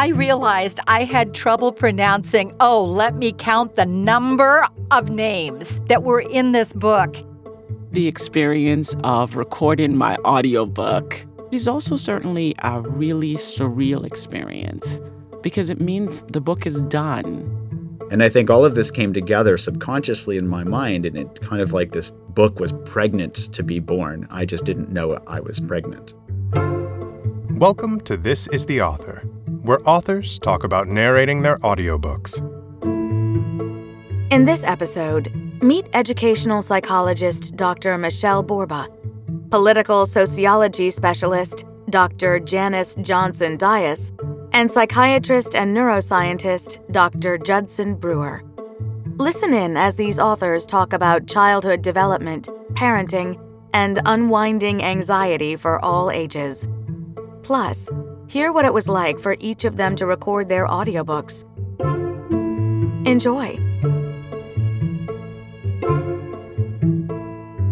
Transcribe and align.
I 0.00 0.06
realized 0.06 0.80
I 0.86 1.04
had 1.04 1.34
trouble 1.34 1.72
pronouncing, 1.72 2.56
oh, 2.58 2.82
let 2.82 3.16
me 3.16 3.32
count 3.32 3.74
the 3.74 3.84
number 3.84 4.66
of 4.90 5.10
names 5.10 5.78
that 5.88 6.04
were 6.04 6.20
in 6.20 6.52
this 6.52 6.72
book. 6.72 7.18
The 7.92 8.08
experience 8.08 8.96
of 9.04 9.36
recording 9.36 9.98
my 9.98 10.16
audiobook 10.24 11.26
is 11.52 11.68
also 11.68 11.96
certainly 11.96 12.54
a 12.60 12.80
really 12.80 13.34
surreal 13.34 14.06
experience 14.06 15.02
because 15.42 15.68
it 15.68 15.82
means 15.82 16.22
the 16.22 16.40
book 16.40 16.64
is 16.64 16.80
done. 16.80 17.98
And 18.10 18.22
I 18.22 18.30
think 18.30 18.48
all 18.48 18.64
of 18.64 18.74
this 18.74 18.90
came 18.90 19.12
together 19.12 19.58
subconsciously 19.58 20.38
in 20.38 20.48
my 20.48 20.64
mind, 20.64 21.04
and 21.04 21.18
it 21.18 21.42
kind 21.42 21.60
of 21.60 21.74
like 21.74 21.92
this 21.92 22.08
book 22.30 22.58
was 22.58 22.72
pregnant 22.86 23.52
to 23.52 23.62
be 23.62 23.80
born. 23.80 24.26
I 24.30 24.46
just 24.46 24.64
didn't 24.64 24.88
know 24.88 25.22
I 25.26 25.40
was 25.40 25.60
pregnant. 25.60 26.14
Welcome 27.58 28.00
to 28.02 28.16
This 28.16 28.46
is 28.46 28.64
the 28.64 28.80
Author, 28.80 29.22
where 29.70 29.88
authors 29.88 30.40
talk 30.40 30.64
about 30.64 30.88
narrating 30.88 31.42
their 31.42 31.56
audiobooks. 31.58 32.40
In 34.32 34.44
this 34.44 34.64
episode, 34.64 35.32
meet 35.62 35.86
educational 35.92 36.60
psychologist 36.60 37.54
Dr. 37.54 37.96
Michele 37.96 38.42
Borba, 38.42 38.88
political 39.48 40.06
sociology 40.06 40.90
specialist 40.90 41.66
Dr. 41.88 42.40
Janice 42.40 42.96
Johnson 43.00 43.56
Dias, 43.56 44.10
and 44.50 44.72
psychiatrist 44.72 45.54
and 45.54 45.76
neuroscientist 45.76 46.80
Dr. 46.90 47.38
Judson 47.38 47.94
Brewer. 47.94 48.42
Listen 49.18 49.54
in 49.54 49.76
as 49.76 49.94
these 49.94 50.18
authors 50.18 50.66
talk 50.66 50.92
about 50.92 51.28
childhood 51.28 51.80
development, 51.80 52.48
parenting, 52.72 53.38
and 53.72 54.00
unwinding 54.04 54.82
anxiety 54.82 55.54
for 55.54 55.78
all 55.84 56.10
ages. 56.10 56.66
Plus, 57.44 57.88
hear 58.30 58.52
what 58.52 58.64
it 58.64 58.72
was 58.72 58.86
like 58.86 59.18
for 59.18 59.36
each 59.40 59.64
of 59.64 59.74
them 59.76 59.96
to 59.96 60.06
record 60.06 60.48
their 60.48 60.64
audiobooks. 60.64 61.44
Enjoy. 63.04 63.58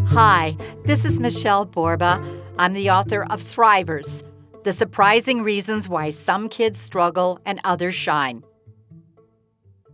Hi, 0.08 0.56
this 0.84 1.04
is 1.04 1.20
Michele 1.20 1.64
Borba. 1.64 2.20
I'm 2.58 2.72
the 2.72 2.90
author 2.90 3.24
of 3.30 3.40
Thrivers 3.40 4.24
The 4.64 4.72
Surprising 4.72 5.44
Reasons 5.44 5.88
Why 5.88 6.10
Some 6.10 6.48
Kids 6.48 6.80
Struggle 6.80 7.38
and 7.46 7.60
Others 7.62 7.94
Shine. 7.94 8.42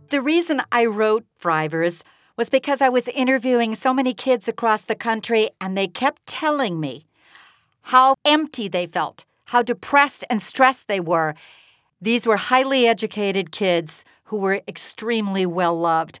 The 0.09 0.19
reason 0.19 0.63
I 0.71 0.85
wrote 0.85 1.25
Thrivers 1.39 2.01
was 2.37 2.49
because 2.49 2.81
I 2.81 2.89
was 2.89 3.07
interviewing 3.09 3.75
so 3.75 3.93
many 3.93 4.15
kids 4.15 4.47
across 4.47 4.81
the 4.81 4.95
country 4.95 5.51
and 5.61 5.77
they 5.77 5.87
kept 5.87 6.25
telling 6.25 6.79
me 6.79 7.05
how 7.93 8.15
empty 8.25 8.67
they 8.67 8.87
felt 8.87 9.25
how 9.45 9.61
depressed 9.61 10.23
and 10.29 10.41
stressed 10.41 10.87
they 10.87 10.99
were. 10.99 11.35
These 12.01 12.27
were 12.27 12.37
highly 12.37 12.87
educated 12.87 13.51
kids 13.51 14.03
who 14.25 14.37
were 14.37 14.61
extremely 14.67 15.45
well 15.45 15.77
loved. 15.79 16.19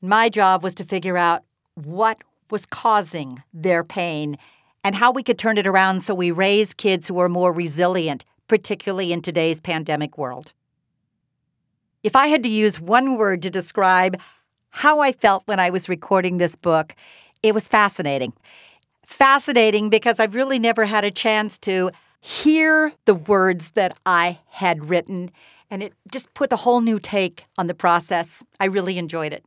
My 0.00 0.28
job 0.28 0.62
was 0.62 0.74
to 0.76 0.84
figure 0.84 1.16
out 1.16 1.42
what 1.74 2.18
was 2.50 2.66
causing 2.66 3.42
their 3.52 3.82
pain 3.84 4.36
and 4.84 4.94
how 4.94 5.10
we 5.10 5.22
could 5.22 5.38
turn 5.38 5.58
it 5.58 5.66
around 5.66 6.00
so 6.00 6.14
we 6.14 6.30
raise 6.30 6.74
kids 6.74 7.08
who 7.08 7.18
are 7.18 7.28
more 7.28 7.52
resilient, 7.52 8.24
particularly 8.48 9.12
in 9.12 9.22
today's 9.22 9.60
pandemic 9.60 10.18
world. 10.18 10.52
If 12.02 12.16
I 12.16 12.26
had 12.26 12.42
to 12.42 12.48
use 12.48 12.80
one 12.80 13.16
word 13.16 13.42
to 13.42 13.50
describe 13.50 14.20
how 14.70 15.00
I 15.00 15.12
felt 15.12 15.46
when 15.46 15.60
I 15.60 15.70
was 15.70 15.88
recording 15.88 16.38
this 16.38 16.56
book, 16.56 16.94
it 17.42 17.54
was 17.54 17.68
fascinating. 17.68 18.32
Fascinating 19.06 19.88
because 19.88 20.18
I've 20.18 20.34
really 20.34 20.58
never 20.58 20.84
had 20.84 21.04
a 21.04 21.10
chance 21.10 21.58
to 21.58 21.90
hear 22.22 22.92
the 23.04 23.14
words 23.14 23.70
that 23.70 23.98
I 24.06 24.38
had 24.50 24.88
written, 24.88 25.32
and 25.68 25.82
it 25.82 25.92
just 26.10 26.32
put 26.34 26.52
a 26.52 26.56
whole 26.56 26.80
new 26.80 26.98
take 27.00 27.44
on 27.58 27.66
the 27.66 27.74
process. 27.74 28.44
I 28.60 28.66
really 28.66 28.96
enjoyed 28.96 29.32
it. 29.32 29.44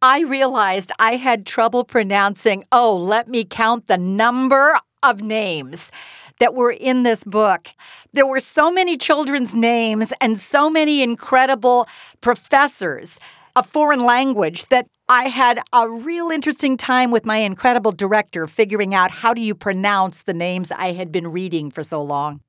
I 0.00 0.20
realized 0.20 0.92
I 1.00 1.16
had 1.16 1.44
trouble 1.44 1.82
pronouncing, 1.82 2.64
oh, 2.70 2.96
let 2.96 3.26
me 3.26 3.44
count 3.44 3.88
the 3.88 3.98
number 3.98 4.78
of 5.02 5.20
names 5.20 5.90
that 6.38 6.54
were 6.54 6.70
in 6.70 7.02
this 7.02 7.24
book. 7.24 7.70
There 8.12 8.26
were 8.26 8.38
so 8.38 8.70
many 8.70 8.96
children's 8.96 9.54
names 9.54 10.12
and 10.20 10.38
so 10.38 10.70
many 10.70 11.02
incredible 11.02 11.88
professors 12.20 13.18
of 13.56 13.66
foreign 13.66 14.04
language 14.04 14.66
that 14.66 14.86
I 15.10 15.28
had 15.28 15.62
a 15.72 15.88
real 15.88 16.30
interesting 16.30 16.76
time 16.76 17.10
with 17.10 17.24
my 17.24 17.38
incredible 17.38 17.92
director 17.92 18.46
figuring 18.46 18.94
out 18.94 19.10
how 19.10 19.32
do 19.32 19.40
you 19.40 19.54
pronounce 19.54 20.20
the 20.20 20.34
names 20.34 20.70
I 20.70 20.92
had 20.92 21.10
been 21.10 21.28
reading 21.28 21.70
for 21.70 21.82
so 21.82 22.02
long. 22.02 22.42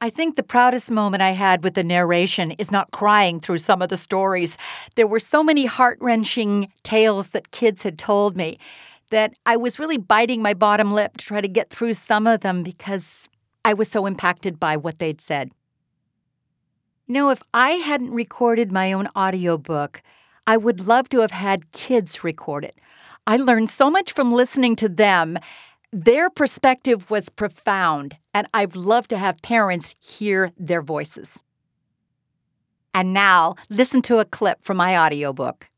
I 0.00 0.08
think 0.08 0.36
the 0.36 0.44
proudest 0.44 0.88
moment 0.88 1.20
I 1.20 1.32
had 1.32 1.64
with 1.64 1.74
the 1.74 1.82
narration 1.82 2.52
is 2.52 2.70
not 2.70 2.92
crying 2.92 3.40
through 3.40 3.58
some 3.58 3.82
of 3.82 3.88
the 3.88 3.96
stories. 3.96 4.56
There 4.94 5.06
were 5.08 5.18
so 5.18 5.42
many 5.42 5.66
heart 5.66 5.98
wrenching 6.00 6.72
tales 6.84 7.30
that 7.30 7.50
kids 7.50 7.82
had 7.82 7.98
told 7.98 8.36
me 8.36 8.60
that 9.10 9.34
I 9.44 9.56
was 9.56 9.80
really 9.80 9.98
biting 9.98 10.40
my 10.40 10.54
bottom 10.54 10.92
lip 10.92 11.16
to 11.16 11.24
try 11.24 11.40
to 11.40 11.48
get 11.48 11.70
through 11.70 11.94
some 11.94 12.28
of 12.28 12.40
them 12.40 12.62
because 12.62 13.28
I 13.64 13.74
was 13.74 13.90
so 13.90 14.06
impacted 14.06 14.60
by 14.60 14.76
what 14.76 14.98
they'd 14.98 15.20
said. 15.20 15.50
You 17.08 17.14
know, 17.14 17.30
if 17.30 17.42
I 17.52 17.70
hadn't 17.72 18.12
recorded 18.12 18.70
my 18.70 18.92
own 18.92 19.08
audiobook, 19.16 20.02
I 20.50 20.56
would 20.56 20.88
love 20.88 21.08
to 21.10 21.20
have 21.20 21.30
had 21.30 21.70
kids 21.70 22.24
record 22.24 22.64
it. 22.64 22.74
I 23.24 23.36
learned 23.36 23.70
so 23.70 23.88
much 23.88 24.10
from 24.10 24.32
listening 24.32 24.74
to 24.82 24.88
them. 24.88 25.38
Their 25.92 26.28
perspective 26.28 27.08
was 27.08 27.28
profound, 27.28 28.16
and 28.34 28.48
I'd 28.52 28.74
love 28.74 29.06
to 29.08 29.16
have 29.16 29.42
parents 29.42 29.94
hear 30.00 30.50
their 30.58 30.82
voices. 30.82 31.44
And 32.92 33.12
now, 33.12 33.54
listen 33.68 34.02
to 34.02 34.18
a 34.18 34.24
clip 34.24 34.64
from 34.64 34.78
my 34.78 34.98
audiobook. 34.98 35.68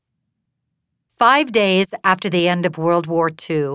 Five 1.19 1.53
days 1.53 1.89
after 2.03 2.31
the 2.31 2.49
end 2.49 2.65
of 2.65 2.79
World 2.79 3.07
War 3.07 3.29
II, 3.29 3.75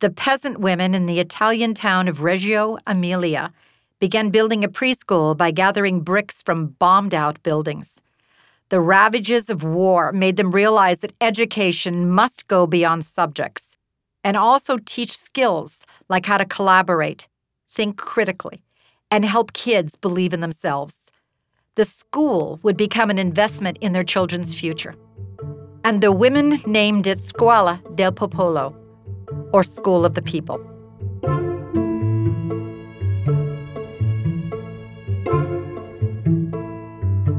the 0.00 0.10
peasant 0.10 0.58
women 0.58 0.92
in 0.92 1.06
the 1.06 1.20
Italian 1.20 1.72
town 1.72 2.08
of 2.08 2.20
Reggio 2.20 2.78
Emilia 2.84 3.52
began 4.00 4.30
building 4.30 4.64
a 4.64 4.68
preschool 4.68 5.36
by 5.36 5.52
gathering 5.52 6.00
bricks 6.00 6.42
from 6.42 6.74
bombed 6.80 7.14
out 7.14 7.40
buildings. 7.44 8.00
The 8.72 8.80
ravages 8.80 9.50
of 9.50 9.62
war 9.62 10.12
made 10.12 10.38
them 10.38 10.50
realize 10.50 11.00
that 11.00 11.12
education 11.20 12.10
must 12.10 12.46
go 12.46 12.66
beyond 12.66 13.04
subjects 13.04 13.76
and 14.24 14.34
also 14.34 14.78
teach 14.86 15.14
skills 15.14 15.84
like 16.08 16.24
how 16.24 16.38
to 16.38 16.46
collaborate, 16.46 17.28
think 17.70 17.98
critically, 17.98 18.64
and 19.10 19.26
help 19.26 19.52
kids 19.52 19.94
believe 19.94 20.32
in 20.32 20.40
themselves. 20.40 20.94
The 21.74 21.84
school 21.84 22.60
would 22.62 22.78
become 22.78 23.10
an 23.10 23.18
investment 23.18 23.76
in 23.82 23.92
their 23.92 24.02
children's 24.02 24.58
future. 24.58 24.94
And 25.84 26.00
the 26.00 26.10
women 26.10 26.58
named 26.64 27.06
it 27.06 27.20
Scuola 27.20 27.82
del 27.94 28.12
Popolo, 28.12 28.74
or 29.52 29.62
School 29.64 30.06
of 30.06 30.14
the 30.14 30.22
People. 30.22 30.66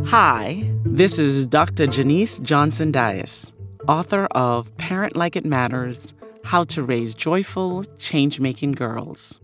Hi, 0.06 0.73
this 0.86 1.18
is 1.18 1.48
Dr. 1.48 1.88
Janice 1.88 2.40
Johnson 2.40 2.92
Dias, 2.92 3.54
author 3.88 4.26
of 4.32 4.76
Parent 4.78 5.16
Like 5.16 5.36
It 5.36 5.46
Matters 5.46 6.14
How 6.44 6.64
to 6.66 6.84
Raise 6.84 7.16
Joyful, 7.16 7.84
Change 7.98 8.40
Making 8.40 8.74
Girls. 8.74 9.42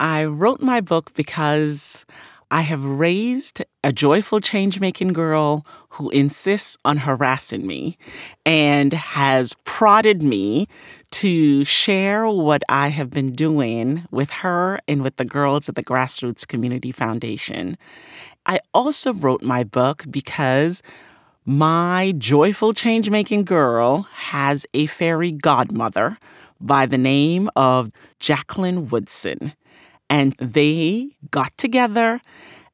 I 0.00 0.24
wrote 0.24 0.60
my 0.60 0.80
book 0.80 1.14
because 1.14 2.04
I 2.50 2.60
have 2.62 2.84
raised 2.84 3.64
a 3.82 3.92
joyful 3.92 4.40
change 4.40 4.80
making 4.80 5.12
girl 5.12 5.66
who 5.90 6.10
insists 6.10 6.76
on 6.84 6.98
harassing 6.98 7.66
me 7.66 7.96
and 8.44 8.92
has 8.92 9.54
prodded 9.64 10.22
me 10.22 10.68
to 11.10 11.64
share 11.64 12.28
what 12.28 12.62
I 12.68 12.88
have 12.88 13.10
been 13.10 13.32
doing 13.32 14.04
with 14.10 14.30
her 14.30 14.78
and 14.88 15.02
with 15.02 15.16
the 15.16 15.24
girls 15.24 15.68
at 15.68 15.74
the 15.74 15.84
Grassroots 15.84 16.46
Community 16.46 16.92
Foundation. 16.92 17.76
I 18.46 18.60
also 18.72 19.12
wrote 19.12 19.42
my 19.42 19.64
book 19.64 20.04
because 20.10 20.82
my 21.46 22.14
joyful 22.18 22.72
change 22.72 23.10
making 23.10 23.44
girl 23.44 24.02
has 24.12 24.66
a 24.74 24.86
fairy 24.86 25.32
godmother 25.32 26.18
by 26.60 26.86
the 26.86 26.98
name 26.98 27.48
of 27.56 27.90
Jacqueline 28.18 28.88
Woodson. 28.88 29.52
And 30.10 30.34
they 30.38 31.10
got 31.30 31.56
together 31.56 32.20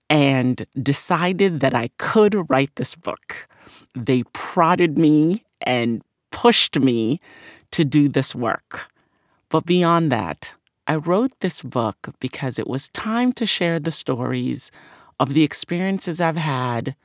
and 0.08 0.66
decided 0.80 1.60
that 1.60 1.74
I 1.74 1.88
could 1.98 2.50
write 2.50 2.74
this 2.76 2.94
book. 2.94 3.48
They 3.94 4.24
prodded 4.32 4.98
me 4.98 5.44
and 5.62 6.02
pushed 6.30 6.78
me 6.78 7.20
to 7.70 7.84
do 7.84 8.08
this 8.08 8.34
work. 8.34 8.90
But 9.48 9.66
beyond 9.66 10.10
that, 10.10 10.54
I 10.86 10.96
wrote 10.96 11.32
this 11.40 11.62
book 11.62 12.14
because 12.18 12.58
it 12.58 12.66
was 12.66 12.88
time 12.88 13.32
to 13.34 13.46
share 13.46 13.78
the 13.78 13.92
stories 13.92 14.70
of 15.20 15.34
the 15.34 15.44
experiences 15.44 16.18
I've 16.18 16.38
had, 16.38 16.96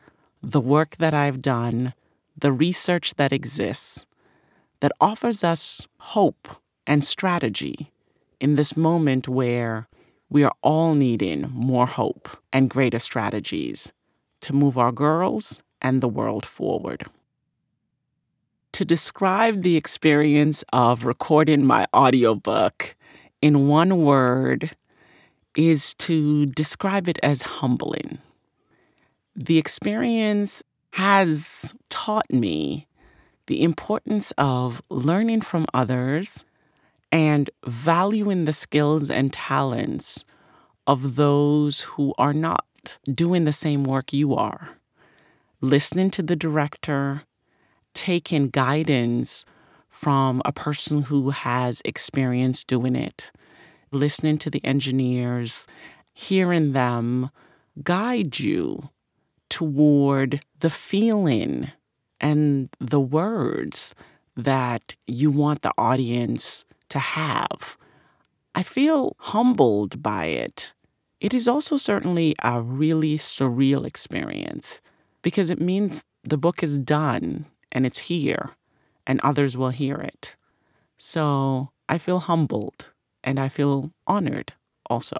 the 0.41 0.61
work 0.61 0.95
that 0.97 1.13
I've 1.13 1.41
done, 1.41 1.93
the 2.37 2.53
research 2.53 3.15
that 3.15 3.33
exists 3.33 4.07
that 4.79 4.93
offers 5.01 5.43
us 5.43 5.87
hope 5.97 6.47
and 6.87 7.03
strategy 7.03 7.91
in 8.39 8.55
this 8.55 8.77
moment 8.77 9.27
where 9.27 9.87
we 10.29 10.43
are 10.45 10.53
all 10.61 10.95
needing 10.95 11.49
more 11.51 11.85
hope 11.85 12.29
and 12.53 12.69
greater 12.69 12.99
strategies 12.99 13.91
to 14.41 14.55
move 14.55 14.77
our 14.77 14.93
girls 14.93 15.61
and 15.81 15.99
the 15.99 16.07
world 16.07 16.45
forward. 16.45 17.05
To 18.73 18.85
describe 18.85 19.61
the 19.61 19.75
experience 19.75 20.63
of 20.71 21.03
recording 21.03 21.65
my 21.65 21.85
audiobook 21.93 22.95
in 23.41 23.67
one 23.67 23.97
word 23.97 24.75
is 25.55 25.93
to 25.95 26.45
describe 26.47 27.07
it 27.07 27.19
as 27.23 27.41
humbling. 27.41 28.19
The 29.35 29.57
experience 29.57 30.63
has 30.93 31.73
taught 31.89 32.31
me 32.31 32.87
the 33.47 33.61
importance 33.61 34.31
of 34.37 34.81
learning 34.89 35.41
from 35.41 35.65
others 35.73 36.45
and 37.11 37.49
valuing 37.65 38.45
the 38.45 38.53
skills 38.53 39.09
and 39.09 39.31
talents 39.31 40.25
of 40.87 41.15
those 41.15 41.81
who 41.81 42.13
are 42.17 42.33
not 42.33 42.97
doing 43.11 43.45
the 43.45 43.53
same 43.53 43.83
work 43.83 44.13
you 44.13 44.35
are. 44.35 44.77
Listening 45.61 46.11
to 46.11 46.21
the 46.21 46.35
director, 46.35 47.23
taking 47.93 48.49
guidance 48.49 49.45
from 49.89 50.41
a 50.45 50.51
person 50.51 51.03
who 51.03 51.29
has 51.29 51.81
experience 51.85 52.63
doing 52.63 52.95
it, 52.95 53.31
listening 53.95 54.37
to 54.39 54.49
the 54.49 54.63
engineers, 54.63 55.67
hearing 56.13 56.73
them 56.73 57.29
guide 57.83 58.39
you 58.39 58.89
toward 59.49 60.41
the 60.59 60.69
feeling 60.69 61.71
and 62.19 62.69
the 62.79 62.99
words 62.99 63.95
that 64.35 64.95
you 65.07 65.31
want 65.31 65.61
the 65.61 65.73
audience 65.77 66.65
to 66.89 66.99
have. 66.99 67.77
I 68.53 68.63
feel 68.63 69.15
humbled 69.19 70.01
by 70.01 70.25
it. 70.25 70.73
It 71.19 71.33
is 71.33 71.47
also 71.47 71.77
certainly 71.77 72.35
a 72.43 72.61
really 72.61 73.17
surreal 73.17 73.85
experience 73.85 74.81
because 75.21 75.49
it 75.49 75.61
means 75.61 76.03
the 76.23 76.37
book 76.37 76.63
is 76.63 76.77
done 76.77 77.45
and 77.71 77.85
it's 77.85 77.99
here 77.99 78.51
and 79.07 79.19
others 79.21 79.57
will 79.57 79.69
hear 79.69 79.95
it. 79.95 80.35
So 80.97 81.69
I 81.89 81.97
feel 81.97 82.19
humbled 82.19 82.91
and 83.25 83.39
I 83.39 83.49
feel 83.49 83.91
honored 84.07 84.53
also. 84.89 85.17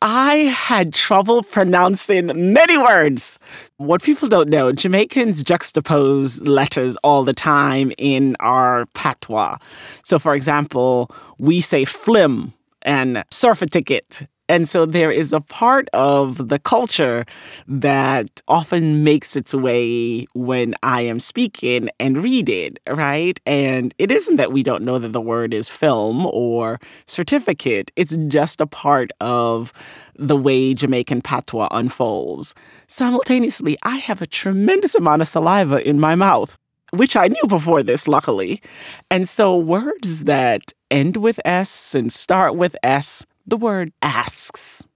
I 0.00 0.34
had 0.36 0.92
trouble 0.92 1.42
pronouncing 1.42 2.26
many 2.52 2.76
words. 2.76 3.38
What 3.78 4.02
people 4.02 4.28
don't 4.28 4.50
know, 4.50 4.70
Jamaicans 4.70 5.42
juxtapose 5.42 6.46
letters 6.46 6.96
all 6.98 7.24
the 7.24 7.32
time 7.32 7.90
in 7.96 8.36
our 8.40 8.84
patois. 8.92 9.56
So, 10.02 10.18
for 10.18 10.34
example, 10.34 11.10
we 11.38 11.62
say 11.62 11.86
flim 11.86 12.52
and 12.82 13.24
surf 13.30 13.62
a 13.62 13.66
ticket 13.66 14.26
and 14.48 14.68
so 14.68 14.84
there 14.84 15.10
is 15.10 15.32
a 15.32 15.40
part 15.40 15.88
of 15.94 16.48
the 16.48 16.58
culture 16.58 17.24
that 17.66 18.42
often 18.46 19.02
makes 19.02 19.36
its 19.36 19.54
way 19.54 20.26
when 20.34 20.74
I 20.82 21.00
am 21.02 21.18
speaking 21.18 21.88
and 21.98 22.22
read 22.22 22.48
it, 22.50 22.78
right? 22.88 23.40
And 23.46 23.94
it 23.98 24.10
isn't 24.10 24.36
that 24.36 24.52
we 24.52 24.62
don't 24.62 24.84
know 24.84 24.98
that 24.98 25.12
the 25.12 25.20
word 25.20 25.54
is 25.54 25.68
film 25.68 26.26
or 26.26 26.78
certificate, 27.06 27.90
it's 27.96 28.16
just 28.28 28.60
a 28.60 28.66
part 28.66 29.10
of 29.20 29.72
the 30.16 30.36
way 30.36 30.74
Jamaican 30.74 31.22
patois 31.22 31.68
unfolds. 31.70 32.54
Simultaneously, 32.86 33.78
I 33.82 33.96
have 33.96 34.20
a 34.20 34.26
tremendous 34.26 34.94
amount 34.94 35.22
of 35.22 35.28
saliva 35.28 35.86
in 35.88 35.98
my 35.98 36.14
mouth 36.14 36.58
which 36.92 37.16
I 37.16 37.26
knew 37.26 37.42
before 37.48 37.82
this, 37.82 38.06
luckily. 38.06 38.62
And 39.10 39.28
so 39.28 39.56
words 39.56 40.24
that 40.24 40.72
end 40.92 41.16
with 41.16 41.40
S 41.44 41.92
and 41.92 42.12
start 42.12 42.54
with 42.54 42.76
S 42.84 43.26
the 43.46 43.56
word 43.56 43.92
asks 44.02 44.86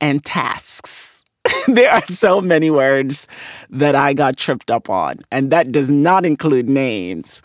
and 0.00 0.24
tasks. 0.24 1.24
there 1.66 1.90
are 1.90 2.04
so 2.04 2.40
many 2.40 2.70
words 2.70 3.26
that 3.70 3.94
I 3.94 4.12
got 4.12 4.36
tripped 4.36 4.70
up 4.70 4.88
on, 4.88 5.20
and 5.30 5.50
that 5.50 5.72
does 5.72 5.90
not 5.90 6.24
include 6.24 6.68
names. 6.68 7.42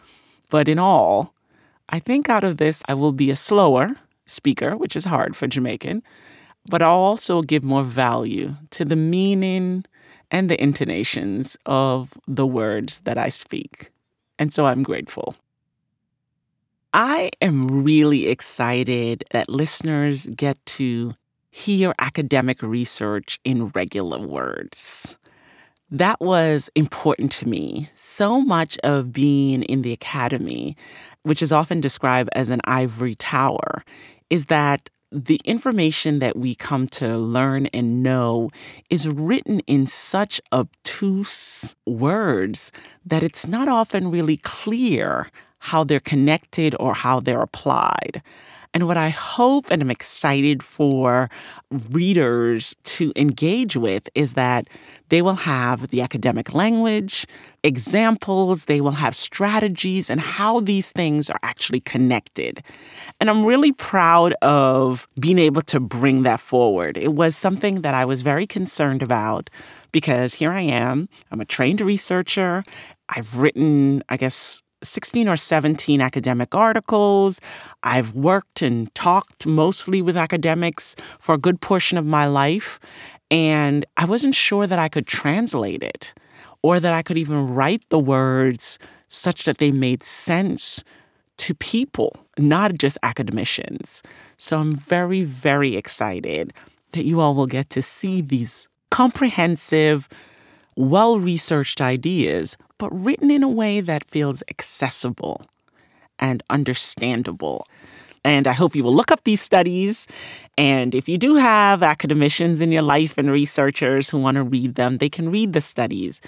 But 0.49 0.67
in 0.67 0.79
all, 0.79 1.33
I 1.89 1.99
think 1.99 2.29
out 2.29 2.43
of 2.43 2.57
this, 2.57 2.83
I 2.87 2.93
will 2.93 3.11
be 3.11 3.31
a 3.31 3.35
slower 3.35 3.95
speaker, 4.25 4.75
which 4.75 4.95
is 4.95 5.05
hard 5.05 5.35
for 5.35 5.47
Jamaican, 5.47 6.03
but 6.69 6.81
I'll 6.81 6.97
also 6.97 7.41
give 7.41 7.63
more 7.63 7.83
value 7.83 8.53
to 8.71 8.85
the 8.85 8.95
meaning 8.95 9.85
and 10.29 10.49
the 10.49 10.61
intonations 10.61 11.57
of 11.65 12.13
the 12.27 12.45
words 12.45 12.99
that 13.01 13.17
I 13.17 13.29
speak. 13.29 13.91
And 14.37 14.53
so 14.53 14.65
I'm 14.65 14.83
grateful. 14.83 15.35
I 16.99 17.29
am 17.43 17.83
really 17.83 18.27
excited 18.27 19.23
that 19.29 19.49
listeners 19.49 20.25
get 20.35 20.57
to 20.77 21.13
hear 21.51 21.93
academic 21.99 22.63
research 22.63 23.39
in 23.43 23.67
regular 23.67 24.17
words. 24.17 25.19
That 25.91 26.19
was 26.19 26.71
important 26.73 27.31
to 27.33 27.47
me. 27.47 27.87
So 27.93 28.41
much 28.41 28.79
of 28.83 29.13
being 29.13 29.61
in 29.61 29.83
the 29.83 29.93
academy, 29.93 30.75
which 31.21 31.43
is 31.43 31.51
often 31.51 31.81
described 31.81 32.31
as 32.33 32.49
an 32.49 32.61
ivory 32.63 33.13
tower, 33.13 33.83
is 34.31 34.45
that 34.45 34.89
the 35.11 35.39
information 35.45 36.17
that 36.17 36.35
we 36.35 36.55
come 36.55 36.87
to 36.87 37.15
learn 37.15 37.67
and 37.67 38.01
know 38.01 38.49
is 38.89 39.07
written 39.07 39.59
in 39.67 39.85
such 39.85 40.41
obtuse 40.51 41.75
words 41.85 42.71
that 43.05 43.21
it's 43.21 43.45
not 43.45 43.67
often 43.67 44.09
really 44.09 44.37
clear 44.37 45.29
how 45.67 45.83
they're 45.83 45.99
connected 45.99 46.75
or 46.79 46.93
how 46.93 47.19
they're 47.19 47.41
applied. 47.41 48.21
And 48.73 48.87
what 48.87 48.97
I 48.97 49.09
hope 49.09 49.65
and 49.71 49.81
I'm 49.81 49.91
excited 49.91 50.61
for 50.61 51.29
readers 51.89 52.75
to 52.83 53.11
engage 53.15 53.75
with 53.75 54.07
is 54.13 54.33
that 54.33 54.67
they 55.09 55.21
will 55.21 55.35
have 55.35 55.87
the 55.87 56.01
academic 56.01 56.53
language, 56.53 57.25
examples, 57.63 58.65
they 58.65 58.81
will 58.81 58.91
have 58.91 59.15
strategies, 59.15 60.09
and 60.09 60.21
how 60.21 60.59
these 60.59 60.91
things 60.91 61.29
are 61.29 61.39
actually 61.43 61.79
connected. 61.79 62.63
And 63.19 63.29
I'm 63.29 63.45
really 63.45 63.71
proud 63.71 64.33
of 64.41 65.07
being 65.19 65.39
able 65.39 65.63
to 65.63 65.79
bring 65.79 66.23
that 66.23 66.39
forward. 66.39 66.97
It 66.97 67.13
was 67.13 67.35
something 67.35 67.81
that 67.81 67.93
I 67.93 68.05
was 68.05 68.21
very 68.21 68.45
concerned 68.45 69.01
about 69.01 69.49
because 69.91 70.33
here 70.33 70.51
I 70.51 70.61
am, 70.61 71.09
I'm 71.31 71.41
a 71.41 71.45
trained 71.45 71.81
researcher. 71.81 72.63
I've 73.09 73.37
written, 73.37 74.03
I 74.09 74.17
guess, 74.17 74.61
16 74.83 75.27
or 75.27 75.37
17 75.37 76.01
academic 76.01 76.53
articles. 76.53 77.41
I've 77.83 78.13
worked 78.13 78.61
and 78.61 78.93
talked 78.95 79.45
mostly 79.47 80.01
with 80.01 80.17
academics 80.17 80.95
for 81.19 81.35
a 81.35 81.37
good 81.37 81.61
portion 81.61 81.97
of 81.97 82.05
my 82.05 82.25
life. 82.25 82.79
And 83.29 83.85
I 83.97 84.05
wasn't 84.05 84.35
sure 84.35 84.67
that 84.67 84.79
I 84.79 84.87
could 84.87 85.07
translate 85.07 85.83
it 85.83 86.13
or 86.61 86.79
that 86.79 86.93
I 86.93 87.01
could 87.01 87.17
even 87.17 87.53
write 87.53 87.83
the 87.89 87.99
words 87.99 88.79
such 89.07 89.45
that 89.45 89.57
they 89.57 89.71
made 89.71 90.03
sense 90.03 90.83
to 91.37 91.53
people, 91.55 92.15
not 92.37 92.77
just 92.77 92.97
academicians. 93.03 94.03
So 94.37 94.59
I'm 94.59 94.71
very, 94.71 95.23
very 95.23 95.75
excited 95.75 96.53
that 96.91 97.05
you 97.05 97.19
all 97.19 97.35
will 97.35 97.47
get 97.47 97.69
to 97.71 97.81
see 97.81 98.21
these 98.21 98.67
comprehensive, 98.91 100.07
well 100.77 101.19
researched 101.19 101.81
ideas 101.81 102.55
but 102.77 102.93
written 102.93 103.31
in 103.31 103.43
a 103.43 103.49
way 103.49 103.81
that 103.81 104.03
feels 104.05 104.43
accessible 104.49 105.45
and 106.19 106.43
understandable. 106.49 107.67
And 108.23 108.47
I 108.47 108.53
hope 108.53 108.75
you 108.75 108.83
will 108.83 108.95
look 108.95 109.11
up 109.11 109.23
these 109.23 109.41
studies. 109.41 110.07
And 110.57 110.93
if 110.93 111.07
you 111.07 111.17
do 111.17 111.35
have 111.35 111.81
academicians 111.81 112.61
in 112.61 112.71
your 112.71 112.81
life 112.81 113.17
and 113.17 113.31
researchers 113.31 114.09
who 114.09 114.19
want 114.19 114.35
to 114.35 114.43
read 114.43 114.75
them, 114.75 114.97
they 114.97 115.09
can 115.09 115.31
read 115.31 115.53
the 115.53 115.61
studies. 115.61 116.21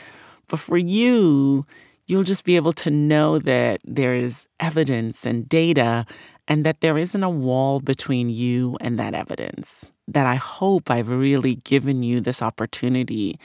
But 0.47 0.59
for 0.59 0.77
you, 0.77 1.65
you'll 2.07 2.23
just 2.23 2.45
be 2.45 2.55
able 2.55 2.73
to 2.73 2.89
know 2.89 3.39
that 3.39 3.81
there 3.83 4.13
is 4.13 4.47
evidence 4.59 5.25
and 5.25 5.47
data 5.47 6.05
and 6.47 6.65
that 6.65 6.81
there 6.81 6.97
isn't 6.97 7.23
a 7.23 7.29
wall 7.29 7.79
between 7.79 8.29
you 8.29 8.75
and 8.81 8.97
that 8.97 9.13
evidence. 9.13 9.91
That 10.07 10.25
I 10.25 10.35
hope 10.35 10.89
I've 10.89 11.09
really 11.09 11.55
given 11.55 12.01
you 12.01 12.21
this 12.21 12.41
opportunity 12.41 13.39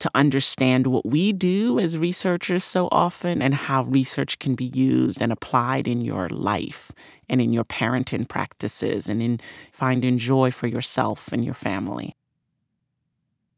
to 0.00 0.10
understand 0.14 0.86
what 0.86 1.06
we 1.06 1.32
do 1.32 1.78
as 1.78 1.96
researchers 1.96 2.64
so 2.64 2.88
often 2.90 3.40
and 3.40 3.54
how 3.54 3.84
research 3.84 4.38
can 4.38 4.54
be 4.54 4.66
used 4.66 5.22
and 5.22 5.30
applied 5.30 5.86
in 5.86 6.00
your 6.00 6.28
life 6.30 6.90
and 7.28 7.40
in 7.40 7.52
your 7.52 7.64
parenting 7.64 8.28
practices 8.28 9.08
and 9.08 9.22
in 9.22 9.38
finding 9.70 10.18
joy 10.18 10.50
for 10.50 10.66
yourself 10.66 11.32
and 11.32 11.44
your 11.44 11.54
family. 11.54 12.14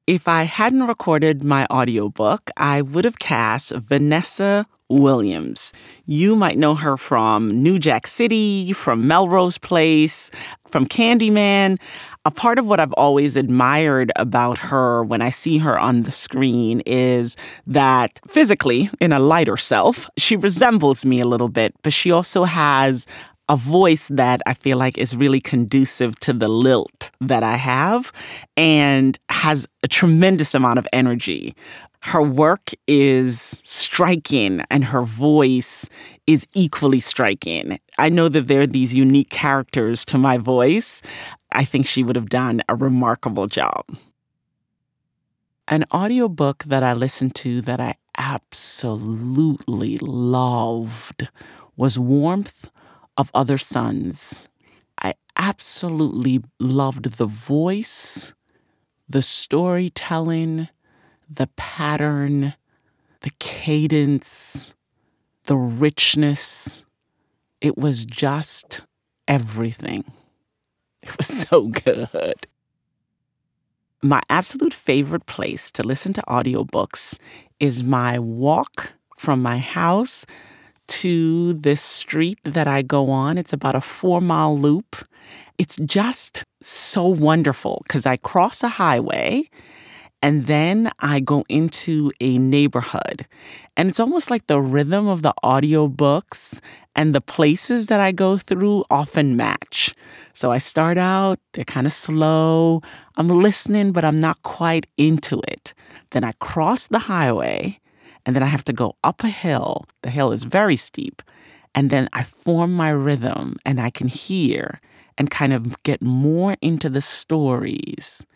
If 0.06 0.26
I 0.26 0.42
hadn't 0.42 0.88
recorded 0.88 1.44
my 1.44 1.64
audiobook, 1.70 2.50
I 2.56 2.82
would 2.82 3.04
have 3.04 3.20
cast 3.20 3.72
Vanessa 3.72 4.66
Williams. 4.88 5.72
You 6.06 6.34
might 6.34 6.58
know 6.58 6.74
her 6.74 6.96
from 6.96 7.62
New 7.62 7.78
Jack 7.78 8.06
City, 8.06 8.72
from 8.72 9.06
Melrose 9.06 9.58
Place, 9.58 10.30
from 10.66 10.86
Candyman 10.86 11.78
a 12.24 12.30
part 12.30 12.58
of 12.58 12.66
what 12.66 12.78
I've 12.78 12.92
always 12.92 13.36
admired 13.36 14.12
about 14.16 14.58
her 14.58 15.02
when 15.02 15.22
I 15.22 15.30
see 15.30 15.58
her 15.58 15.78
on 15.78 16.04
the 16.04 16.12
screen 16.12 16.80
is 16.86 17.36
that 17.66 18.20
physically, 18.28 18.90
in 19.00 19.12
a 19.12 19.18
lighter 19.18 19.56
self, 19.56 20.08
she 20.16 20.36
resembles 20.36 21.04
me 21.04 21.20
a 21.20 21.26
little 21.26 21.48
bit, 21.48 21.74
but 21.82 21.92
she 21.92 22.12
also 22.12 22.44
has 22.44 23.06
a 23.48 23.56
voice 23.56 24.08
that 24.08 24.40
I 24.46 24.54
feel 24.54 24.78
like 24.78 24.96
is 24.96 25.16
really 25.16 25.40
conducive 25.40 26.18
to 26.20 26.32
the 26.32 26.48
lilt 26.48 27.10
that 27.20 27.42
I 27.42 27.56
have 27.56 28.12
and 28.56 29.18
has 29.28 29.66
a 29.82 29.88
tremendous 29.88 30.54
amount 30.54 30.78
of 30.78 30.86
energy. 30.92 31.54
Her 32.02 32.22
work 32.22 32.72
is 32.88 33.40
striking 33.40 34.60
and 34.70 34.84
her 34.84 35.02
voice 35.02 35.88
is 36.26 36.48
equally 36.52 36.98
striking. 36.98 37.78
I 37.96 38.08
know 38.08 38.28
that 38.28 38.48
there 38.48 38.62
are 38.62 38.66
these 38.66 38.92
unique 38.92 39.30
characters 39.30 40.04
to 40.06 40.18
my 40.18 40.36
voice. 40.36 41.00
I 41.52 41.64
think 41.64 41.86
she 41.86 42.02
would 42.02 42.16
have 42.16 42.28
done 42.28 42.60
a 42.68 42.74
remarkable 42.74 43.46
job. 43.46 43.84
An 45.68 45.84
audiobook 45.94 46.64
that 46.64 46.82
I 46.82 46.92
listened 46.92 47.36
to 47.36 47.60
that 47.62 47.78
I 47.78 47.94
absolutely 48.18 49.98
loved 49.98 51.28
was 51.76 52.00
Warmth 52.00 52.68
of 53.16 53.30
Other 53.32 53.58
Suns. 53.58 54.48
I 55.00 55.14
absolutely 55.36 56.42
loved 56.58 57.16
the 57.16 57.26
voice, 57.26 58.34
the 59.08 59.22
storytelling, 59.22 60.68
the 61.28 61.48
pattern, 61.56 62.54
the 63.20 63.30
cadence, 63.38 64.74
the 65.44 65.56
richness. 65.56 66.84
It 67.60 67.78
was 67.78 68.04
just 68.04 68.82
everything. 69.28 70.04
It 71.04 71.18
was 71.18 71.26
so 71.26 71.66
good. 71.66 72.46
My 74.04 74.22
absolute 74.30 74.72
favorite 74.72 75.26
place 75.26 75.68
to 75.72 75.82
listen 75.82 76.12
to 76.12 76.22
audiobooks 76.28 77.18
is 77.58 77.82
my 77.82 78.20
walk 78.20 78.92
from 79.16 79.42
my 79.42 79.58
house 79.58 80.24
to 80.86 81.54
this 81.54 81.80
street 81.80 82.38
that 82.44 82.68
I 82.68 82.82
go 82.82 83.10
on. 83.10 83.38
It's 83.38 83.52
about 83.52 83.74
a 83.74 83.80
four 83.80 84.20
mile 84.20 84.56
loop. 84.56 84.96
It's 85.58 85.76
just 85.76 86.44
so 86.60 87.06
wonderful 87.06 87.82
because 87.84 88.06
I 88.06 88.16
cross 88.16 88.62
a 88.62 88.68
highway 88.68 89.48
and 90.22 90.46
then 90.46 90.90
I 91.00 91.18
go 91.20 91.44
into 91.48 92.12
a 92.20 92.38
neighborhood. 92.38 93.26
And 93.76 93.88
it's 93.88 93.98
almost 93.98 94.30
like 94.30 94.46
the 94.46 94.60
rhythm 94.60 95.08
of 95.08 95.22
the 95.22 95.34
audiobooks 95.42 96.60
and 96.94 97.14
the 97.14 97.20
places 97.20 97.88
that 97.88 98.00
I 98.00 98.12
go 98.12 98.38
through 98.38 98.84
often 98.88 99.36
match. 99.36 99.94
So 100.32 100.52
I 100.52 100.58
start 100.58 100.96
out, 100.96 101.40
they're 101.52 101.64
kind 101.64 101.86
of 101.86 101.92
slow. 101.92 102.82
I'm 103.16 103.28
listening, 103.28 103.92
but 103.92 104.04
I'm 104.04 104.16
not 104.16 104.42
quite 104.42 104.86
into 104.96 105.40
it. 105.48 105.74
Then 106.10 106.22
I 106.22 106.32
cross 106.38 106.86
the 106.86 107.00
highway 107.00 107.80
and 108.24 108.36
then 108.36 108.42
I 108.42 108.46
have 108.46 108.64
to 108.64 108.72
go 108.72 108.94
up 109.02 109.24
a 109.24 109.28
hill. 109.28 109.86
The 110.02 110.10
hill 110.10 110.32
is 110.32 110.44
very 110.44 110.76
steep. 110.76 111.22
And 111.74 111.90
then 111.90 112.08
I 112.12 112.22
form 112.22 112.72
my 112.72 112.90
rhythm 112.90 113.56
and 113.64 113.80
I 113.80 113.90
can 113.90 114.06
hear 114.06 114.80
and 115.18 115.30
kind 115.30 115.52
of 115.52 115.82
get 115.82 116.02
more 116.02 116.56
into 116.60 116.88
the 116.88 117.00
stories. 117.00 118.26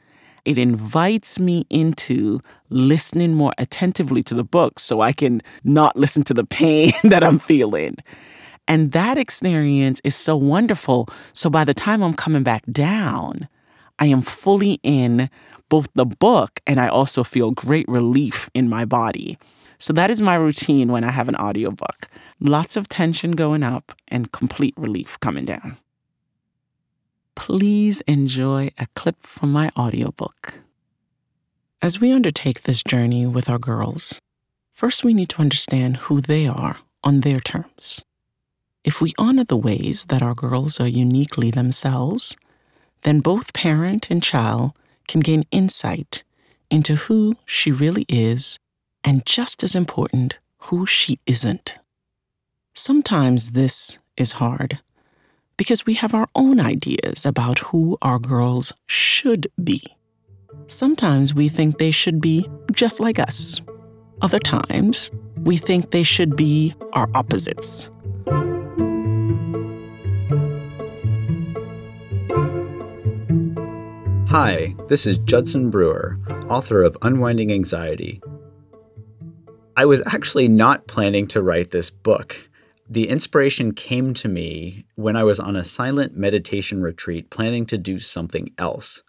It 0.47 0.59
invites 0.59 1.41
me 1.41 1.67
into 1.69 2.41
listening 2.71 3.35
more 3.35 3.53
attentively 3.59 4.23
to 4.23 4.35
the 4.35 4.45
book 4.45 4.79
so 4.79 5.01
I 5.01 5.13
can 5.13 5.43
not 5.65 5.97
listen 5.97 6.23
to 6.25 6.35
the 6.35 6.45
pain 6.45 6.93
that 7.05 7.25
I'm 7.25 7.41
feeling. 7.41 7.97
And 8.69 8.93
that 8.93 9.19
experience 9.19 10.01
is 10.05 10.15
so 10.15 10.37
wonderful. 10.37 11.09
So 11.33 11.51
by 11.51 11.65
the 11.65 11.75
time 11.75 12.03
I'm 12.03 12.15
coming 12.15 12.45
back 12.45 12.63
down, 12.71 13.49
I 13.99 14.07
am 14.07 14.23
fully 14.23 14.79
in 14.83 15.29
both 15.69 15.89
the 15.95 16.07
book 16.07 16.61
and 16.67 16.81
I 16.81 16.89
also 16.89 17.25
feel 17.25 17.51
great 17.51 17.89
relief 17.89 18.49
in 18.55 18.69
my 18.69 18.85
body. 18.85 19.39
So 19.79 19.93
that 19.95 20.11
is 20.11 20.23
my 20.23 20.37
routine 20.37 20.93
when 20.93 21.03
I 21.03 21.11
have 21.11 21.29
an 21.29 21.37
audiobook. 21.37 22.09
Lots 22.41 22.77
of 22.77 22.89
tension 22.89 23.33
going 23.33 23.65
up 23.65 23.93
and 24.09 24.31
complete 24.31 24.75
relief 24.77 25.19
coming 25.19 25.45
down. 25.45 25.77
Please 27.37 28.01
enjoy 28.09 28.71
a 28.77 28.87
clip 28.97 29.23
from 29.23 29.53
my 29.53 29.71
audiobook. 29.79 30.63
As 31.81 32.01
we 32.01 32.11
undertake 32.11 32.63
this 32.63 32.83
journey 32.83 33.25
with 33.25 33.49
our 33.49 33.59
girls, 33.59 34.21
first 34.73 35.05
we 35.05 35.15
need 35.15 35.29
to 35.29 35.43
understand 35.43 35.99
who 35.99 36.21
they 36.21 36.49
are 36.49 36.79
on 37.05 37.21
their 37.21 37.39
terms. 37.39 38.05
If 38.83 39.01
we 39.01 39.13
honor 39.17 39.45
the 39.45 39.57
ways 39.57 40.07
that 40.07 40.23
our 40.23 40.35
girls 40.35 40.81
are 40.81 40.89
uniquely 40.89 41.53
themselves, 41.53 42.37
then 43.03 43.21
both 43.21 43.53
parent 43.53 44.11
and 44.11 44.23
child 44.23 44.73
can 45.07 45.21
gain 45.21 45.45
insight 45.53 46.25
into 46.69 46.97
who 46.97 47.37
she 47.45 47.71
really 47.71 48.07
is 48.09 48.59
and 49.05 49.25
just 49.25 49.63
as 49.63 49.77
important, 49.77 50.39
who 50.63 50.85
she 50.85 51.19
isn't. 51.27 51.79
Sometimes 52.75 53.53
this 53.53 53.99
is 54.17 54.33
hard 54.33 54.81
because 55.57 55.87
we 55.87 55.95
have 55.95 56.15
our 56.15 56.29
own 56.35 56.61
ideas 56.61 57.27
about 57.27 57.59
who 57.59 57.97
our 58.03 58.19
girls 58.19 58.73
should 58.87 59.47
be. 59.63 59.83
Sometimes 60.67 61.35
we 61.35 61.49
think 61.49 61.79
they 61.79 61.91
should 61.91 62.21
be 62.21 62.49
just 62.73 63.01
like 63.01 63.19
us. 63.19 63.63
Other 64.23 64.39
times, 64.39 65.11
we 65.45 65.57
think 65.57 65.91
they 65.91 66.03
should 66.03 66.37
be 66.37 66.75
our 66.93 67.09
opposites. 67.15 67.91
Hi, 74.29 74.75
this 74.89 75.07
is 75.07 75.19
Judson 75.19 75.71
Brewer, 75.71 76.19
author 76.49 76.83
of 76.83 76.97
Unwinding 77.03 77.53
Anxiety 77.53 78.21
I 79.79 79.85
was 79.85 80.01
actually 80.07 80.49
not 80.49 80.87
planning 80.87 81.27
to 81.29 81.43
write 81.43 81.71
this 81.71 81.91
book. 81.91 82.49
The 82.89 83.09
inspiration 83.09 83.73
came 83.73 84.15
to 84.15 84.29
me 84.29 84.87
when 84.95 85.17
I 85.17 85.25
was 85.25 85.41
on 85.41 85.57
a 85.57 85.65
silent 85.65 86.17
meditation 86.17 86.83
retreat 86.83 87.31
planning 87.31 87.67
to 87.67 87.79
do 87.79 87.99
something 87.99 88.53
else. 88.59 89.03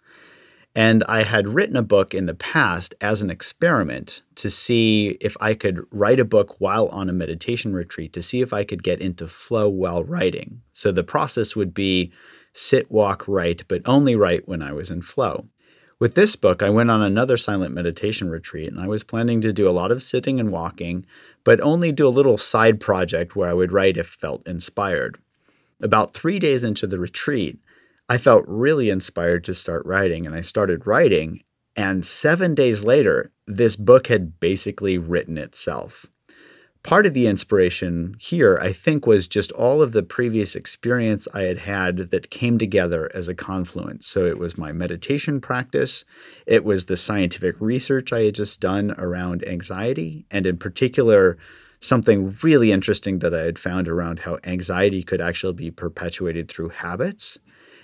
And 0.74 1.04
I 1.04 1.22
had 1.22 1.48
written 1.48 1.76
a 1.76 1.82
book 1.82 2.14
in 2.14 2.26
the 2.26 2.34
past 2.34 2.94
as 3.00 3.22
an 3.22 3.30
experiment 3.30 4.22
to 4.36 4.50
see 4.50 5.16
if 5.20 5.36
I 5.40 5.54
could 5.54 5.86
write 5.90 6.20
a 6.20 6.24
book 6.24 6.60
while 6.60 6.86
on 6.88 7.08
a 7.08 7.12
meditation 7.12 7.72
retreat 7.72 8.12
to 8.12 8.22
see 8.22 8.40
if 8.40 8.52
I 8.52 8.64
could 8.64 8.82
get 8.82 9.00
into 9.00 9.26
flow 9.26 9.68
while 9.68 10.04
writing. 10.04 10.62
So 10.72 10.92
the 10.92 11.04
process 11.04 11.56
would 11.56 11.72
be 11.72 12.12
sit, 12.52 12.90
walk, 12.90 13.24
write, 13.26 13.64
but 13.68 13.82
only 13.86 14.14
write 14.14 14.46
when 14.48 14.62
I 14.62 14.72
was 14.72 14.90
in 14.90 15.02
flow. 15.02 15.46
With 16.00 16.14
this 16.14 16.36
book, 16.36 16.62
I 16.62 16.70
went 16.70 16.92
on 16.92 17.02
another 17.02 17.36
silent 17.36 17.74
meditation 17.74 18.30
retreat, 18.30 18.70
and 18.70 18.80
I 18.80 18.86
was 18.86 19.02
planning 19.02 19.40
to 19.40 19.52
do 19.52 19.68
a 19.68 19.72
lot 19.72 19.90
of 19.90 20.02
sitting 20.02 20.38
and 20.38 20.52
walking, 20.52 21.04
but 21.42 21.60
only 21.60 21.90
do 21.90 22.06
a 22.06 22.10
little 22.10 22.38
side 22.38 22.78
project 22.78 23.34
where 23.34 23.48
I 23.48 23.52
would 23.52 23.72
write 23.72 23.96
if 23.96 24.06
felt 24.06 24.46
inspired. 24.46 25.18
About 25.82 26.14
three 26.14 26.38
days 26.38 26.62
into 26.62 26.86
the 26.86 27.00
retreat, 27.00 27.58
I 28.08 28.16
felt 28.16 28.44
really 28.46 28.90
inspired 28.90 29.42
to 29.44 29.54
start 29.54 29.84
writing, 29.84 30.24
and 30.24 30.36
I 30.36 30.40
started 30.40 30.86
writing. 30.86 31.42
And 31.74 32.06
seven 32.06 32.54
days 32.54 32.84
later, 32.84 33.32
this 33.46 33.74
book 33.74 34.06
had 34.06 34.38
basically 34.38 34.98
written 34.98 35.36
itself 35.36 36.06
part 36.88 37.04
of 37.04 37.12
the 37.12 37.26
inspiration 37.26 38.16
here, 38.18 38.58
I 38.62 38.72
think, 38.72 39.06
was 39.06 39.28
just 39.28 39.52
all 39.52 39.82
of 39.82 39.92
the 39.92 40.02
previous 40.02 40.56
experience 40.56 41.28
I 41.34 41.42
had 41.42 41.58
had 41.58 42.10
that 42.12 42.30
came 42.30 42.58
together 42.58 43.10
as 43.14 43.28
a 43.28 43.34
confluence. 43.34 44.06
So 44.06 44.24
it 44.24 44.38
was 44.38 44.56
my 44.56 44.72
meditation 44.72 45.38
practice, 45.38 46.06
it 46.46 46.64
was 46.64 46.86
the 46.86 46.96
scientific 46.96 47.56
research 47.60 48.10
I 48.10 48.22
had 48.22 48.36
just 48.36 48.62
done 48.62 48.92
around 48.92 49.46
anxiety, 49.46 50.24
and 50.30 50.46
in 50.46 50.56
particular, 50.56 51.36
something 51.82 52.34
really 52.42 52.72
interesting 52.72 53.18
that 53.18 53.34
I 53.34 53.42
had 53.42 53.58
found 53.58 53.86
around 53.86 54.20
how 54.20 54.38
anxiety 54.44 55.02
could 55.02 55.20
actually 55.20 55.52
be 55.52 55.70
perpetuated 55.70 56.48
through 56.48 56.70
habits. 56.70 57.36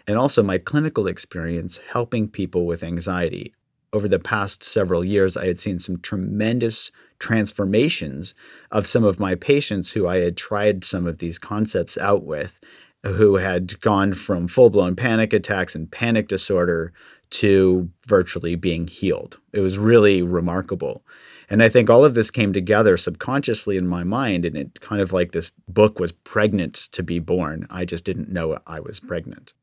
And 0.07 0.17
also 0.17 0.43
my 0.43 0.57
clinical 0.57 1.09
experience 1.09 1.79
helping 1.91 2.27
people 2.27 2.65
with 2.65 2.83
anxiety 2.83 3.53
over 3.95 4.09
the 4.09 4.19
past 4.19 4.65
several 4.65 5.07
years, 5.07 5.37
I 5.37 5.47
had 5.47 5.61
seen 5.61 5.79
some 5.79 6.01
tremendous 6.01 6.91
transformations 7.25 8.35
of 8.71 8.87
some 8.87 9.03
of 9.03 9.19
my 9.19 9.35
patients 9.35 9.93
who 9.93 10.07
I 10.07 10.19
had 10.19 10.37
tried 10.37 10.85
some 10.85 11.07
of 11.07 11.19
these 11.19 11.39
concepts 11.39 11.97
out 11.97 12.23
with, 12.23 12.61
who 13.03 13.37
had 13.37 13.81
gone 13.81 14.13
from 14.13 14.47
full 14.47 14.69
blown 14.69 14.95
panic 14.95 15.33
attacks 15.33 15.75
and 15.75 15.91
panic 15.91 16.29
disorder 16.29 16.93
to 17.31 17.89
virtually 18.07 18.57
being 18.57 18.87
healed. 18.87 19.39
It 19.55 19.61
was 19.61 19.79
really 19.79 20.21
remarkable. 20.21 21.03
And 21.49 21.63
I 21.63 21.71
think 21.71 21.89
all 21.89 22.05
of 22.05 22.13
this 22.13 22.31
came 22.31 22.53
together 22.53 22.99
subconsciously 22.99 23.79
in 23.79 23.89
my 23.89 24.05
mind, 24.05 24.45
and 24.45 24.55
it 24.55 24.83
kind 24.83 25.01
of 25.01 25.15
like 25.15 25.33
this 25.33 25.51
book 25.67 25.99
was 25.99 26.13
pregnant 26.13 26.75
to 26.93 27.03
be 27.03 27.21
born. 27.21 27.67
I 27.71 27.87
just 27.87 28.05
didn't 28.05 28.31
know 28.31 28.59
I 28.67 28.81
was 28.81 29.01
pregnant. 29.01 29.55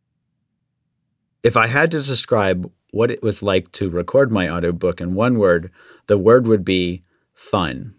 If 1.43 1.55
I 1.55 1.67
had 1.67 1.91
to 1.91 2.01
describe 2.01 2.71
what 2.89 3.11
it 3.11 3.21
was 3.21 3.43
like 3.43 3.71
to 3.73 3.89
record 3.91 4.31
my 4.31 4.49
audiobook 4.49 4.99
in 4.99 5.13
one 5.13 5.37
word, 5.37 5.69
the 6.07 6.17
word 6.17 6.47
would 6.47 6.65
be 6.65 7.03
fun. 7.33 7.95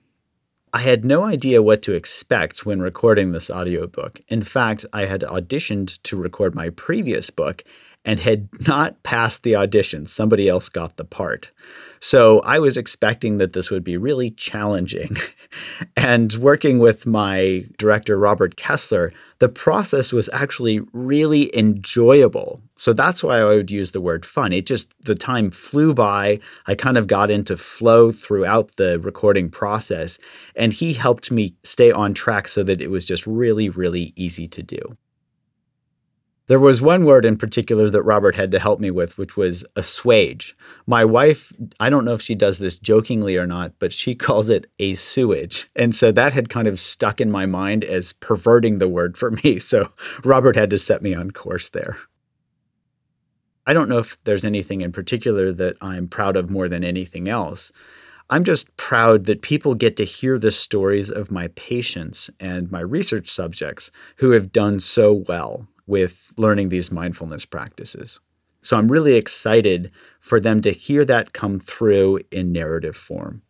I 0.72 0.78
had 0.80 1.04
no 1.04 1.24
idea 1.24 1.62
what 1.62 1.82
to 1.82 1.92
expect 1.92 2.64
when 2.64 2.80
recording 2.80 3.32
this 3.32 3.50
audiobook. 3.50 4.20
In 4.28 4.40
fact, 4.40 4.86
I 4.92 5.04
had 5.04 5.20
auditioned 5.20 6.00
to 6.04 6.16
record 6.16 6.54
my 6.54 6.70
previous 6.70 7.28
book, 7.28 7.62
and 8.04 8.20
had 8.20 8.48
not 8.66 9.02
passed 9.02 9.42
the 9.42 9.56
audition. 9.56 10.06
Somebody 10.06 10.48
else 10.48 10.68
got 10.68 10.96
the 10.96 11.04
part. 11.04 11.50
So 12.00 12.40
I 12.40 12.58
was 12.58 12.76
expecting 12.76 13.38
that 13.38 13.52
this 13.52 13.70
would 13.70 13.84
be 13.84 13.96
really 13.96 14.32
challenging. 14.32 15.16
and 15.96 16.32
working 16.34 16.80
with 16.80 17.06
my 17.06 17.64
director, 17.78 18.18
Robert 18.18 18.56
Kessler, 18.56 19.12
the 19.38 19.48
process 19.48 20.12
was 20.12 20.28
actually 20.32 20.80
really 20.92 21.56
enjoyable. 21.56 22.60
So 22.76 22.92
that's 22.92 23.22
why 23.22 23.38
I 23.38 23.44
would 23.44 23.70
use 23.70 23.92
the 23.92 24.00
word 24.00 24.26
fun. 24.26 24.52
It 24.52 24.66
just, 24.66 24.92
the 25.04 25.14
time 25.14 25.52
flew 25.52 25.94
by. 25.94 26.40
I 26.66 26.74
kind 26.74 26.98
of 26.98 27.06
got 27.06 27.30
into 27.30 27.56
flow 27.56 28.10
throughout 28.10 28.74
the 28.76 28.98
recording 28.98 29.48
process. 29.48 30.18
And 30.56 30.72
he 30.72 30.94
helped 30.94 31.30
me 31.30 31.54
stay 31.62 31.92
on 31.92 32.14
track 32.14 32.48
so 32.48 32.64
that 32.64 32.80
it 32.80 32.90
was 32.90 33.04
just 33.04 33.28
really, 33.28 33.68
really 33.68 34.12
easy 34.16 34.48
to 34.48 34.62
do. 34.62 34.96
There 36.52 36.60
was 36.60 36.82
one 36.82 37.06
word 37.06 37.24
in 37.24 37.38
particular 37.38 37.88
that 37.88 38.02
Robert 38.02 38.36
had 38.36 38.50
to 38.50 38.58
help 38.58 38.78
me 38.78 38.90
with, 38.90 39.16
which 39.16 39.38
was 39.38 39.64
assuage. 39.74 40.54
My 40.86 41.02
wife, 41.02 41.50
I 41.80 41.88
don't 41.88 42.04
know 42.04 42.12
if 42.12 42.20
she 42.20 42.34
does 42.34 42.58
this 42.58 42.76
jokingly 42.76 43.38
or 43.38 43.46
not, 43.46 43.72
but 43.78 43.90
she 43.90 44.14
calls 44.26 44.50
it 44.50 44.70
a 44.78 44.94
sewage. 44.94 45.70
And 45.74 45.94
so 45.94 46.12
that 46.12 46.34
had 46.34 46.50
kind 46.50 46.68
of 46.68 46.78
stuck 46.78 47.22
in 47.22 47.30
my 47.30 47.46
mind 47.46 47.84
as 47.84 48.12
perverting 48.12 48.80
the 48.80 48.86
word 48.86 49.16
for 49.16 49.30
me. 49.30 49.58
So 49.60 49.92
Robert 50.24 50.54
had 50.54 50.68
to 50.68 50.78
set 50.78 51.00
me 51.00 51.14
on 51.14 51.30
course 51.30 51.70
there. 51.70 51.96
I 53.66 53.72
don't 53.72 53.88
know 53.88 54.00
if 54.00 54.22
there's 54.24 54.44
anything 54.44 54.82
in 54.82 54.92
particular 54.92 55.54
that 55.54 55.76
I'm 55.80 56.06
proud 56.06 56.36
of 56.36 56.50
more 56.50 56.68
than 56.68 56.84
anything 56.84 57.30
else. 57.30 57.72
I'm 58.28 58.44
just 58.44 58.76
proud 58.76 59.24
that 59.24 59.40
people 59.40 59.74
get 59.74 59.96
to 59.96 60.04
hear 60.04 60.38
the 60.38 60.50
stories 60.50 61.10
of 61.10 61.30
my 61.30 61.48
patients 61.48 62.28
and 62.38 62.70
my 62.70 62.80
research 62.80 63.30
subjects 63.30 63.90
who 64.16 64.32
have 64.32 64.52
done 64.52 64.80
so 64.80 65.14
well 65.14 65.66
with 65.86 66.32
learning 66.36 66.68
these 66.68 66.92
mindfulness 66.92 67.44
practices. 67.44 68.20
So 68.62 68.76
I'm 68.76 68.90
really 68.90 69.14
excited 69.14 69.90
for 70.20 70.38
them 70.38 70.62
to 70.62 70.70
hear 70.70 71.04
that 71.04 71.32
come 71.32 71.58
through 71.58 72.20
in 72.30 72.52
narrative 72.52 72.96
form. 72.96 73.42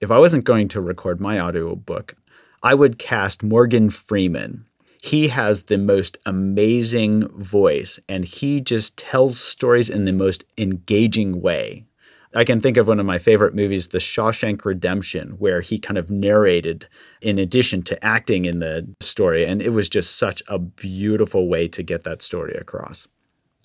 If 0.00 0.12
I 0.12 0.18
wasn't 0.18 0.44
going 0.44 0.68
to 0.68 0.80
record 0.80 1.20
my 1.20 1.40
audiobook, 1.40 2.14
I 2.62 2.74
would 2.74 2.98
cast 2.98 3.42
Morgan 3.42 3.90
Freeman. 3.90 4.66
He 5.02 5.28
has 5.28 5.64
the 5.64 5.78
most 5.78 6.18
amazing 6.24 7.28
voice 7.36 7.98
and 8.08 8.24
he 8.24 8.60
just 8.60 8.96
tells 8.96 9.40
stories 9.40 9.90
in 9.90 10.04
the 10.04 10.12
most 10.12 10.44
engaging 10.56 11.40
way. 11.40 11.87
I 12.34 12.44
can 12.44 12.60
think 12.60 12.76
of 12.76 12.88
one 12.88 13.00
of 13.00 13.06
my 13.06 13.18
favorite 13.18 13.54
movies, 13.54 13.88
The 13.88 13.98
Shawshank 13.98 14.64
Redemption, 14.64 15.30
where 15.38 15.62
he 15.62 15.78
kind 15.78 15.96
of 15.96 16.10
narrated 16.10 16.86
in 17.22 17.38
addition 17.38 17.82
to 17.84 18.04
acting 18.04 18.44
in 18.44 18.58
the 18.58 18.86
story. 19.00 19.46
And 19.46 19.62
it 19.62 19.70
was 19.70 19.88
just 19.88 20.16
such 20.16 20.42
a 20.46 20.58
beautiful 20.58 21.48
way 21.48 21.68
to 21.68 21.82
get 21.82 22.04
that 22.04 22.20
story 22.20 22.54
across. 22.54 23.08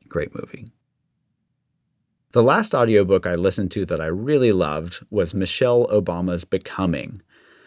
Great 0.08 0.34
movie. 0.34 0.72
The 2.32 2.44
last 2.44 2.74
audiobook 2.74 3.28
I 3.28 3.36
listened 3.36 3.72
to 3.72 3.86
that 3.86 4.02
I 4.02 4.08
really 4.08 4.52
loved 4.52 5.06
was 5.10 5.36
Michelle 5.36 5.88
Obama's 5.88 6.46
Becoming. 6.46 7.22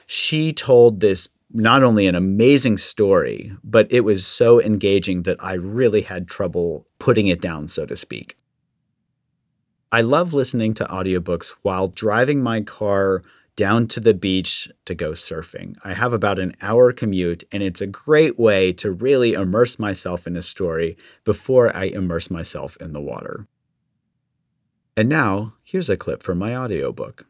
She 0.07 0.53
told 0.53 1.01
this 1.01 1.29
not 1.53 1.83
only 1.83 2.07
an 2.07 2.15
amazing 2.15 2.79
story, 2.79 3.53
but 3.63 3.87
it 3.91 4.01
was 4.01 4.27
so 4.27 4.61
engaging 4.61 5.23
that 5.23 5.37
I 5.45 5.53
really 5.53 6.03
had 6.03 6.27
trouble 6.27 6.87
putting 6.99 7.29
it 7.29 7.41
down, 7.41 7.69
so 7.69 7.87
to 7.87 7.97
speak. 7.97 8.37
I 9.93 10.01
love 10.01 10.35
listening 10.35 10.75
to 10.75 10.85
audiobooks 10.87 11.55
while 11.63 11.89
driving 11.89 12.43
my 12.43 12.61
car 12.61 13.23
down 13.55 13.87
to 13.89 14.01
the 14.01 14.15
beach 14.15 14.69
to 14.85 14.95
go 14.95 15.13
surfing. 15.13 15.77
I 15.85 15.95
have 15.95 16.13
about 16.13 16.41
an 16.41 16.57
hour 16.61 16.93
commute, 16.93 17.45
and 17.53 17.63
it's 17.63 17.81
a 17.81 17.87
great 17.87 18.39
way 18.39 18.73
to 18.75 18.91
really 18.91 19.33
immerse 19.33 19.79
myself 19.79 20.27
in 20.27 20.37
a 20.37 20.43
story 20.43 20.97
before 21.25 21.75
I 21.75 21.85
immerse 21.85 22.31
myself 22.31 22.77
in 22.81 22.93
the 22.93 23.01
water. 23.01 23.47
And 24.97 25.09
now, 25.09 25.55
here's 25.63 25.89
a 25.89 25.97
clip 25.97 26.23
from 26.23 26.39
my 26.39 26.55
audiobook. 26.55 27.27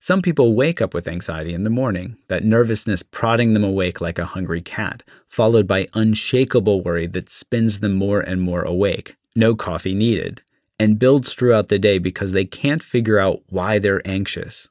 Some 0.00 0.22
people 0.22 0.54
wake 0.54 0.82
up 0.82 0.94
with 0.94 1.08
anxiety 1.08 1.54
in 1.54 1.64
the 1.64 1.70
morning, 1.70 2.16
that 2.28 2.44
nervousness 2.44 3.02
prodding 3.02 3.54
them 3.54 3.64
awake 3.64 4.00
like 4.00 4.18
a 4.18 4.26
hungry 4.26 4.62
cat, 4.62 5.02
followed 5.28 5.66
by 5.66 5.88
unshakable 5.94 6.82
worry 6.82 7.06
that 7.06 7.30
spins 7.30 7.80
them 7.80 7.94
more 7.94 8.20
and 8.20 8.42
more 8.42 8.62
awake. 8.62 9.16
No 9.34 9.54
coffee 9.54 9.94
needed 9.94 10.42
and 10.78 10.98
builds 10.98 11.32
throughout 11.32 11.68
the 11.68 11.78
day 11.78 11.98
because 11.98 12.32
they 12.32 12.44
can't 12.44 12.82
figure 12.82 13.18
out 13.18 13.42
why 13.48 13.78
they're 13.78 14.06
anxious. 14.06 14.68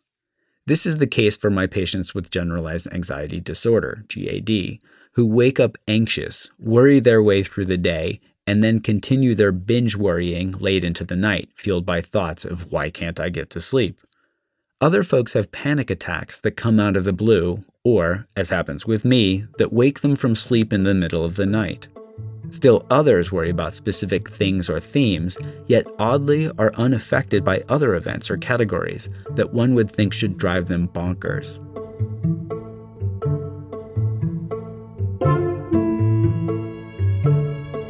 This 0.68 0.86
is 0.86 0.98
the 0.98 1.08
case 1.08 1.38
for 1.38 1.50
my 1.50 1.68
patients 1.68 2.16
with 2.16 2.32
generalized 2.32 2.88
anxiety 2.92 3.40
disorder, 3.40 4.04
GAD, 4.08 4.80
who 5.14 5.26
wake 5.26 5.60
up 5.60 5.78
anxious, 5.88 6.50
worry 6.60 7.00
their 7.00 7.22
way 7.22 7.44
through 7.44 7.66
the 7.66 7.78
day, 7.78 8.20
and 8.48 8.64
then 8.64 8.80
continue 8.80 9.34
their 9.34 9.52
binge 9.52 9.96
worrying 9.96 10.52
late 10.54 10.84
into 10.84 11.04
the 11.04 11.16
night, 11.16 11.50
fueled 11.56 11.86
by 11.86 12.02
thoughts 12.02 12.46
of 12.46 12.72
why 12.72 12.90
can't 12.90 13.20
I 13.20 13.30
get 13.30 13.50
to 13.52 13.62
sleep? 13.62 14.00
Other 14.82 15.04
folks 15.04 15.34
have 15.34 15.52
panic 15.52 15.90
attacks 15.90 16.40
that 16.42 16.52
come 16.52 16.80
out 16.80 16.98
of 16.98 17.06
the 17.06 17.14
blue, 17.14 17.64
or, 17.84 18.28
as 18.36 18.50
happens 18.50 18.86
with 18.86 19.06
me, 19.06 19.46
that 19.58 19.72
wake 19.72 20.02
them 20.02 20.16
from 20.16 20.36
sleep 20.36 20.74
in 20.74 20.84
the 20.84 20.94
middle 20.94 21.24
of 21.24 21.38
the 21.38 21.46
night. 21.46 21.88
Still, 22.50 22.86
others 22.90 23.32
worry 23.32 23.50
about 23.50 23.76
specific 23.76 24.30
things 24.30 24.70
or 24.70 24.80
themes, 24.80 25.38
yet 25.68 25.86
oddly 26.00 26.50
are 26.58 26.74
unaffected 26.76 27.44
by 27.44 27.64
other 27.70 27.96
events 27.96 28.30
or 28.30 28.38
categories 28.38 29.10
that 29.32 29.54
one 29.54 29.74
would 29.76 29.92
think 29.92 30.14
should 30.14 30.38
drive 30.38 30.68
them 30.68 30.88
bonkers. 30.88 31.60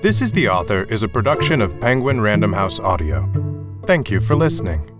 This 0.01 0.21
is 0.21 0.31
the 0.31 0.47
Author 0.49 0.83
is 0.83 1.01
a 1.01 1.07
production 1.07 1.61
of 1.61 1.79
Penguin 1.79 2.21
Random 2.21 2.53
House 2.53 2.79
Audio. 2.79 3.27
Thank 3.87 4.11
you 4.11 4.21
for 4.21 4.35
listening. 4.35 4.91